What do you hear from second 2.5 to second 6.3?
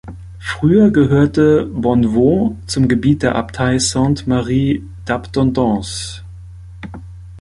zum Gebiet der Abtei Sainte-Marie-d’Abondance.